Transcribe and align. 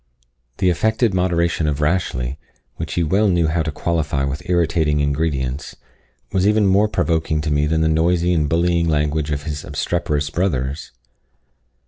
The 0.57 0.71
affected 0.71 1.13
moderation 1.13 1.67
of 1.67 1.79
Rashleigh, 1.79 2.35
which 2.77 2.95
he 2.95 3.03
well 3.03 3.27
knew 3.27 3.45
how 3.49 3.61
to 3.61 3.71
qualify 3.71 4.23
with 4.23 4.41
irritating 4.49 4.99
ingredients, 4.99 5.75
was 6.31 6.47
even 6.47 6.65
more 6.65 6.87
provoking 6.87 7.39
to 7.41 7.51
me 7.51 7.67
than 7.67 7.81
the 7.81 7.87
noisy 7.87 8.33
and 8.33 8.49
bullying 8.49 8.87
language 8.89 9.29
of 9.29 9.43
his 9.43 9.63
obstreperous 9.63 10.31
brothers. 10.31 10.89